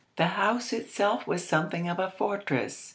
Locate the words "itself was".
0.73-1.47